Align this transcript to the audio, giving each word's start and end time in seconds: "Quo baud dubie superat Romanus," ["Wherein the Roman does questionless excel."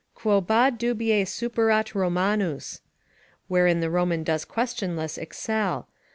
"Quo 0.15 0.41
baud 0.41 0.79
dubie 0.79 1.23
superat 1.25 1.93
Romanus," 1.93 2.81
["Wherein 3.47 3.81
the 3.81 3.89
Roman 3.91 4.23
does 4.23 4.45
questionless 4.45 5.15
excel." 5.19 5.87